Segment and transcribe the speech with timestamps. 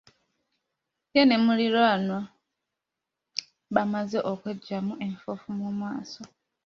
[1.13, 2.19] Ye ne muliranwa
[3.75, 6.21] bamaze okweggyamu enfuufu mu maaso.